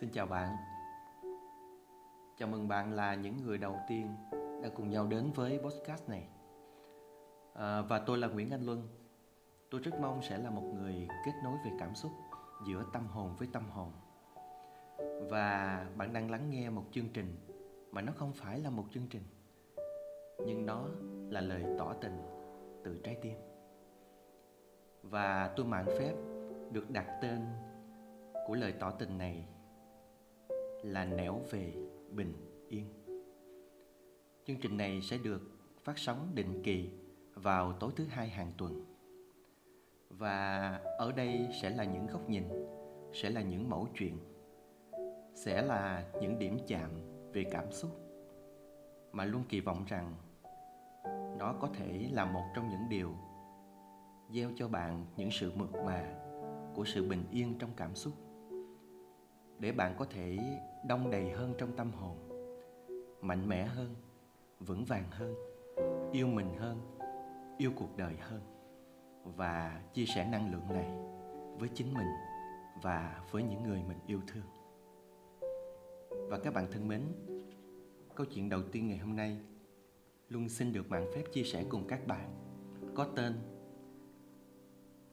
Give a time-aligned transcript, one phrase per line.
[0.00, 0.56] Xin chào bạn.
[2.36, 4.16] Chào mừng bạn là những người đầu tiên
[4.62, 6.28] đã cùng nhau đến với podcast này.
[7.54, 8.88] À, Và tôi là Nguyễn Anh Luân.
[9.70, 12.12] Tôi rất mong sẽ là một người kết nối về cảm xúc
[12.66, 13.92] giữa tâm hồn với tâm hồn.
[15.30, 17.36] Và bạn đang lắng nghe một chương trình
[17.90, 19.24] mà nó không phải là một chương trình
[20.46, 20.88] Nhưng nó
[21.30, 22.22] là lời tỏ tình
[22.84, 23.36] từ trái tim.
[25.02, 26.14] Và tôi mạn phép
[26.72, 27.46] được đặt tên
[28.46, 29.48] của lời tỏ tình này
[30.82, 31.72] là nẻo về
[32.10, 32.32] bình
[32.68, 32.86] yên.
[34.46, 35.40] Chương trình này sẽ được
[35.84, 36.90] phát sóng định kỳ
[37.34, 38.84] vào tối thứ hai hàng tuần.
[40.10, 42.44] Và ở đây sẽ là những góc nhìn,
[43.12, 44.18] sẽ là những mẫu chuyện,
[45.34, 46.90] sẽ là những điểm chạm
[47.32, 47.90] về cảm xúc
[49.12, 50.14] mà luôn kỳ vọng rằng
[51.38, 53.12] nó có thể là một trong những điều
[54.30, 56.14] gieo cho bạn những sự mượt mà
[56.74, 58.12] của sự bình yên trong cảm xúc
[59.58, 60.38] để bạn có thể
[60.86, 62.16] đông đầy hơn trong tâm hồn.
[63.20, 63.94] Mạnh mẽ hơn,
[64.60, 65.34] vững vàng hơn,
[66.12, 66.80] yêu mình hơn,
[67.58, 68.40] yêu cuộc đời hơn.
[69.24, 70.90] Và chia sẻ năng lượng này
[71.58, 72.08] với chính mình
[72.82, 74.44] và với những người mình yêu thương.
[76.28, 77.02] Và các bạn thân mến,
[78.14, 79.38] câu chuyện đầu tiên ngày hôm nay
[80.28, 82.30] luôn xin được mạng phép chia sẻ cùng các bạn
[82.94, 83.32] có tên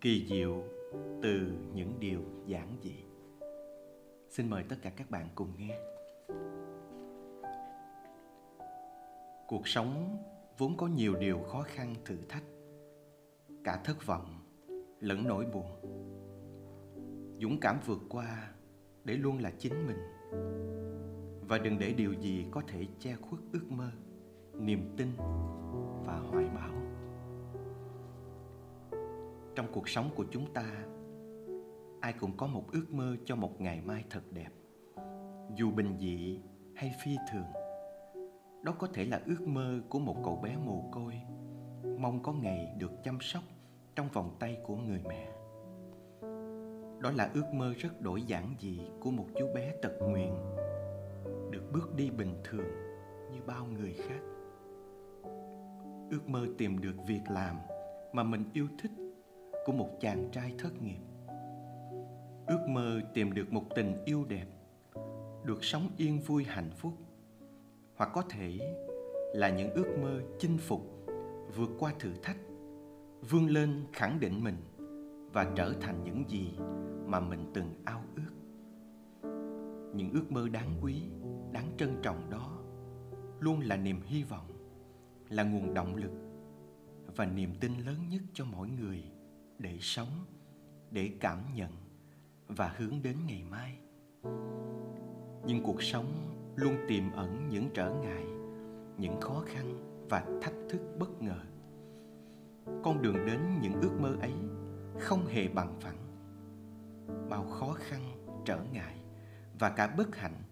[0.00, 0.62] kỳ diệu
[1.22, 3.09] từ những điều giản dị
[4.30, 5.78] xin mời tất cả các bạn cùng nghe.
[9.46, 10.18] Cuộc sống
[10.58, 12.42] vốn có nhiều điều khó khăn thử thách,
[13.64, 14.38] cả thất vọng
[15.00, 15.66] lẫn nỗi buồn.
[17.42, 18.50] Dũng cảm vượt qua
[19.04, 19.98] để luôn là chính mình.
[21.48, 23.90] Và đừng để điều gì có thể che khuất ước mơ,
[24.54, 25.08] niềm tin
[26.06, 26.70] và hoài bão.
[29.54, 30.84] Trong cuộc sống của chúng ta
[32.00, 34.50] ai cũng có một ước mơ cho một ngày mai thật đẹp.
[35.56, 36.40] Dù bình dị
[36.74, 37.46] hay phi thường,
[38.62, 41.14] đó có thể là ước mơ của một cậu bé mồ côi
[41.98, 43.42] mong có ngày được chăm sóc
[43.94, 45.28] trong vòng tay của người mẹ.
[47.00, 50.34] Đó là ước mơ rất đổi giản dị của một chú bé tật nguyền,
[51.50, 52.66] được bước đi bình thường
[53.32, 54.20] như bao người khác.
[56.10, 57.56] Ước mơ tìm được việc làm
[58.12, 58.90] mà mình yêu thích
[59.64, 61.00] của một chàng trai thất nghiệp
[62.50, 64.46] ước mơ tìm được một tình yêu đẹp,
[65.44, 66.92] được sống yên vui hạnh phúc,
[67.96, 68.76] hoặc có thể
[69.34, 71.06] là những ước mơ chinh phục,
[71.56, 72.36] vượt qua thử thách,
[73.30, 74.56] vươn lên khẳng định mình
[75.32, 76.52] và trở thành những gì
[77.06, 78.32] mà mình từng ao ước.
[79.94, 81.02] Những ước mơ đáng quý,
[81.52, 82.58] đáng trân trọng đó
[83.40, 84.46] luôn là niềm hy vọng,
[85.28, 86.12] là nguồn động lực
[87.16, 89.04] và niềm tin lớn nhất cho mỗi người
[89.58, 90.24] để sống,
[90.90, 91.70] để cảm nhận
[92.56, 93.78] và hướng đến ngày mai.
[95.46, 96.06] Nhưng cuộc sống
[96.56, 98.24] luôn tiềm ẩn những trở ngại,
[98.98, 99.78] những khó khăn
[100.08, 101.38] và thách thức bất ngờ.
[102.82, 104.34] Con đường đến những ước mơ ấy
[104.98, 105.98] không hề bằng phẳng.
[107.28, 108.00] Bao khó khăn,
[108.44, 108.96] trở ngại
[109.58, 110.42] và cả bất hạnh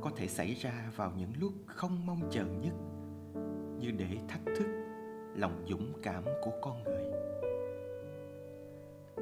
[0.00, 2.74] có thể xảy ra vào những lúc không mong chờ nhất,
[3.78, 4.66] như để thách thức
[5.36, 7.04] lòng dũng cảm của con người.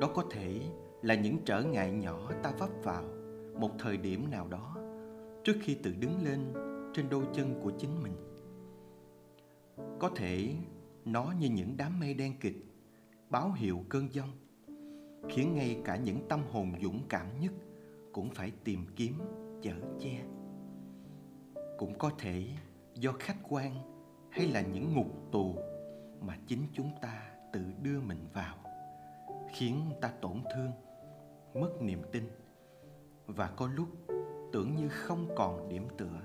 [0.01, 0.61] Đó có thể
[1.03, 3.05] là những trở ngại nhỏ ta vấp vào
[3.61, 4.77] một thời điểm nào đó
[5.45, 6.53] trước khi tự đứng lên
[6.95, 8.13] trên đôi chân của chính mình.
[9.99, 10.55] Có thể
[11.05, 12.57] nó như những đám mây đen kịch,
[13.31, 14.31] báo hiệu cơn giông,
[15.29, 17.53] khiến ngay cả những tâm hồn dũng cảm nhất
[18.13, 19.19] cũng phải tìm kiếm,
[19.63, 20.25] chở che.
[21.79, 22.45] Cũng có thể
[22.95, 23.75] do khách quan
[24.31, 25.55] hay là những ngục tù
[26.21, 28.57] mà chính chúng ta tự đưa mình vào,
[29.55, 30.71] khiến ta tổn thương
[31.55, 32.25] mất niềm tin.
[33.27, 33.89] Và có lúc
[34.53, 36.21] tưởng như không còn điểm tựa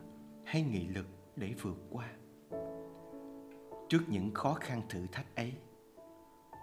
[0.45, 1.05] hay nghị lực
[1.35, 2.11] để vượt qua.
[3.89, 5.53] Trước những khó khăn thử thách ấy,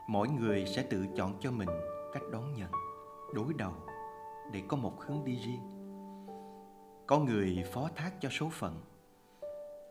[0.09, 1.69] mỗi người sẽ tự chọn cho mình
[2.13, 2.71] cách đón nhận,
[3.35, 3.73] đối đầu
[4.53, 5.61] để có một hướng đi riêng.
[7.07, 8.81] Có người phó thác cho số phận,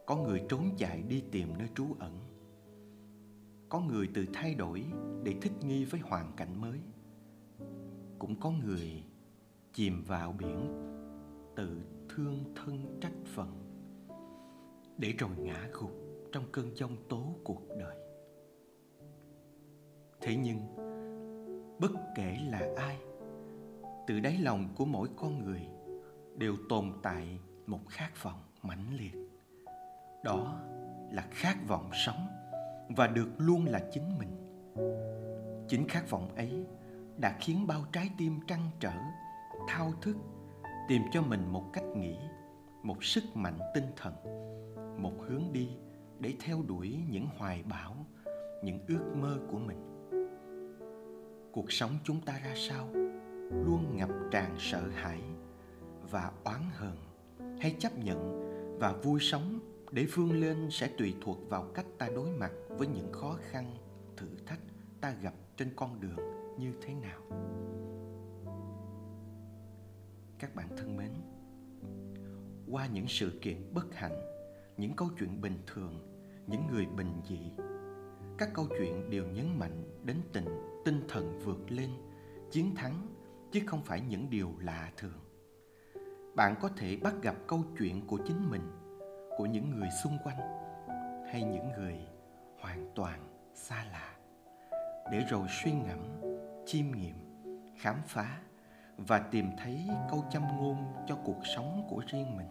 [0.05, 2.19] có người trốn chạy đi tìm nơi trú ẩn,
[3.69, 4.85] có người tự thay đổi
[5.23, 6.79] để thích nghi với hoàn cảnh mới
[8.23, 9.03] cũng có người
[9.73, 10.67] chìm vào biển,
[11.55, 13.47] tự thương thân trách phận,
[14.97, 15.91] để rồi ngã gục
[16.31, 17.97] trong cơn giông tố cuộc đời.
[20.21, 20.59] Thế nhưng,
[21.79, 22.97] bất kể là ai,
[24.07, 25.61] từ đáy lòng của mỗi con người
[26.37, 29.15] đều tồn tại một khát vọng mãnh liệt.
[30.23, 30.61] Đó
[31.11, 32.27] là khát vọng sống
[32.89, 34.29] và được luôn là chính mình.
[35.67, 36.65] Chính khát vọng ấy
[37.18, 38.94] đã khiến bao trái tim trăn trở,
[39.68, 40.15] thao thức,
[40.88, 42.15] tìm cho mình một cách nghĩ
[42.83, 44.13] một sức mạnh tinh thần,
[45.01, 45.69] một hướng đi
[46.19, 47.95] để theo đuổi những hoài bão,
[48.63, 50.10] những ước mơ của mình.
[51.51, 52.88] Cuộc sống chúng ta ra sao?
[53.65, 55.21] Luôn ngập tràn sợ hãi
[56.12, 56.98] và oán hờn
[57.60, 58.44] hay chấp nhận
[58.80, 59.60] và vui sống
[59.92, 63.71] để vươn lên sẽ tùy thuộc vào cách ta đối mặt với những khó khăn,
[64.18, 64.60] thử thách
[65.01, 67.19] ta gặp trên con đường như thế nào?
[70.39, 71.11] Các bạn thân mến,
[72.71, 74.21] qua những sự kiện bất hạnh,
[74.77, 75.94] những câu chuyện bình thường,
[76.47, 77.51] những người bình dị,
[78.38, 80.45] các câu chuyện đều nhấn mạnh đến tình,
[80.85, 81.89] tinh thần vượt lên,
[82.51, 83.07] chiến thắng,
[83.51, 85.19] chứ không phải những điều lạ thường.
[86.35, 88.71] Bạn có thể bắt gặp câu chuyện của chính mình,
[89.38, 90.38] của những người xung quanh,
[91.31, 91.97] hay những người
[92.59, 93.19] hoàn toàn
[93.53, 94.17] xa lạ.
[95.11, 96.32] Để rồi suy ngẫm
[96.65, 97.15] chiêm nghiệm,
[97.77, 98.39] khám phá
[98.98, 100.77] và tìm thấy câu châm ngôn
[101.07, 102.48] cho cuộc sống của riêng mình.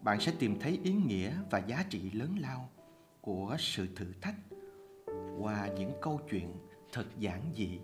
[0.00, 2.68] Bạn sẽ tìm thấy ý nghĩa và giá trị lớn lao
[3.20, 4.34] của sự thử thách
[5.38, 6.52] qua những câu chuyện
[6.92, 7.80] thật giản dị,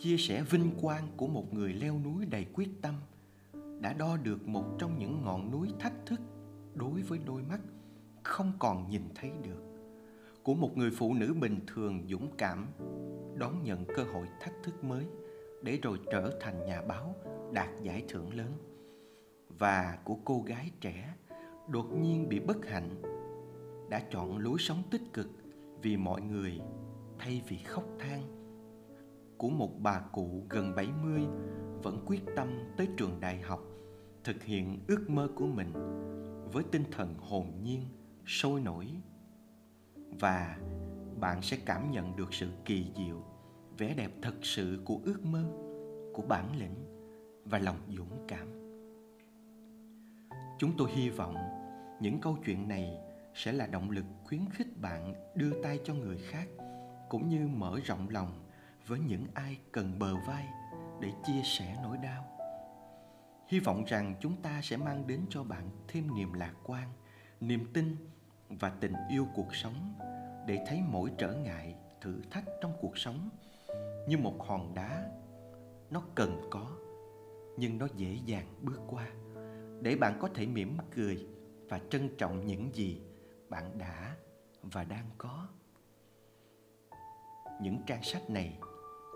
[0.00, 2.94] chia sẻ vinh quang của một người leo núi đầy quyết tâm,
[3.80, 6.20] đã đo được một trong những ngọn núi thách thức
[6.74, 7.60] đối với đôi mắt
[8.22, 9.75] không còn nhìn thấy được
[10.46, 12.66] của một người phụ nữ bình thường dũng cảm,
[13.34, 15.06] đón nhận cơ hội thách thức mới
[15.62, 17.14] để rồi trở thành nhà báo
[17.52, 18.52] đạt giải thưởng lớn.
[19.48, 21.14] Và của cô gái trẻ
[21.68, 23.02] đột nhiên bị bất hạnh,
[23.90, 25.26] đã chọn lối sống tích cực
[25.82, 26.60] vì mọi người
[27.18, 28.22] thay vì khóc than.
[29.38, 31.26] Của một bà cụ gần 70
[31.82, 33.62] vẫn quyết tâm tới trường đại học,
[34.24, 35.72] thực hiện ước mơ của mình
[36.52, 37.82] với tinh thần hồn nhiên,
[38.26, 38.86] sôi nổi
[40.20, 40.56] và
[41.20, 43.22] bạn sẽ cảm nhận được sự kỳ diệu,
[43.78, 45.44] vẻ đẹp thật sự của ước mơ,
[46.14, 46.74] của bản lĩnh
[47.44, 48.48] và lòng dũng cảm.
[50.58, 51.36] Chúng tôi hy vọng
[52.00, 52.98] những câu chuyện này
[53.34, 56.48] sẽ là động lực khuyến khích bạn đưa tay cho người khác,
[57.08, 58.44] cũng như mở rộng lòng
[58.86, 60.46] với những ai cần bờ vai
[61.00, 62.24] để chia sẻ nỗi đau.
[63.48, 66.88] Hy vọng rằng chúng ta sẽ mang đến cho bạn thêm niềm lạc quan,
[67.40, 67.96] niềm tin
[68.48, 69.94] và tình yêu cuộc sống
[70.46, 73.28] để thấy mỗi trở ngại, thử thách trong cuộc sống
[74.08, 75.10] như một hòn đá.
[75.90, 76.66] Nó cần có,
[77.56, 79.06] nhưng nó dễ dàng bước qua.
[79.80, 81.26] Để bạn có thể mỉm cười
[81.68, 83.02] và trân trọng những gì
[83.48, 84.16] bạn đã
[84.62, 85.48] và đang có.
[87.60, 88.58] Những trang sách này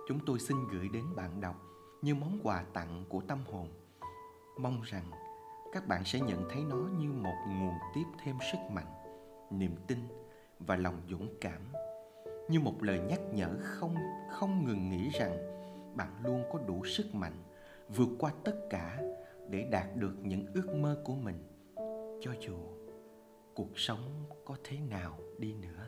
[0.09, 1.57] chúng tôi xin gửi đến bạn đọc
[2.03, 3.69] như món quà tặng của tâm hồn.
[4.59, 5.11] Mong rằng
[5.73, 9.00] các bạn sẽ nhận thấy nó như một nguồn tiếp thêm sức mạnh
[9.51, 9.99] niềm tin
[10.59, 11.73] và lòng dũng cảm.
[12.49, 13.95] Như một lời nhắc nhở không
[14.31, 15.37] không ngừng nghĩ rằng
[15.97, 17.43] bạn luôn có đủ sức mạnh
[17.89, 19.03] vượt qua tất cả
[19.49, 21.37] để đạt được những ước mơ của mình.
[22.21, 22.57] Cho dù
[23.55, 25.87] cuộc sống có thế nào đi nữa.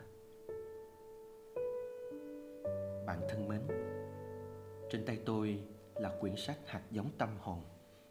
[3.05, 3.61] Bạn thân mến,
[4.89, 5.63] trên tay tôi
[5.95, 7.61] là quyển sách hạt giống tâm hồn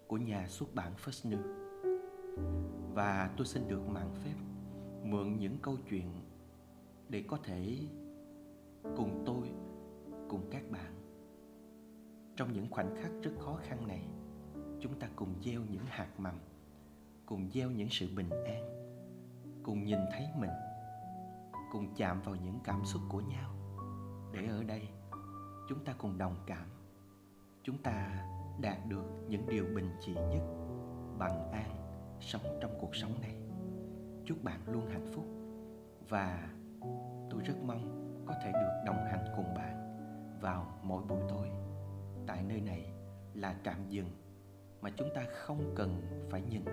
[0.06, 1.38] của nhà xuất bản First New.
[2.94, 4.51] Và tôi xin được mạng phép
[5.04, 6.20] mượn những câu chuyện
[7.08, 7.78] để có thể
[8.96, 9.50] cùng tôi,
[10.28, 10.94] cùng các bạn.
[12.36, 14.08] Trong những khoảnh khắc rất khó khăn này,
[14.80, 16.34] chúng ta cùng gieo những hạt mầm,
[17.26, 18.64] cùng gieo những sự bình an,
[19.62, 20.50] cùng nhìn thấy mình,
[21.72, 23.54] cùng chạm vào những cảm xúc của nhau.
[24.32, 24.88] Để ở đây,
[25.68, 26.68] chúng ta cùng đồng cảm.
[27.62, 28.26] Chúng ta
[28.60, 30.42] đạt được những điều bình dị nhất
[31.18, 31.76] bằng an
[32.20, 33.51] sống trong cuộc sống này
[34.24, 35.24] chúc bạn luôn hạnh phúc.
[36.08, 36.48] Và
[37.30, 39.98] tôi rất mong có thể được đồng hành cùng bạn
[40.40, 41.48] vào mỗi buổi tối.
[42.26, 42.92] Tại nơi này
[43.34, 44.08] là trạm dừng
[44.80, 46.64] mà chúng ta không cần phải nhìn.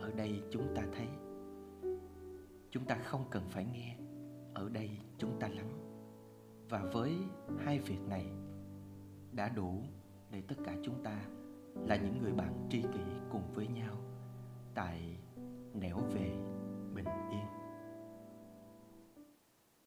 [0.00, 1.06] Ở đây chúng ta thấy.
[2.70, 3.96] Chúng ta không cần phải nghe.
[4.54, 5.72] Ở đây chúng ta lắng.
[6.68, 7.16] Và với
[7.58, 8.26] hai việc này
[9.32, 9.82] đã đủ
[10.30, 11.20] để tất cả chúng ta
[11.74, 13.00] là những người bạn tri kỷ
[13.30, 13.94] cùng với nhau
[14.74, 15.16] tại
[15.74, 16.47] nẻo về
[17.02, 17.57] 本一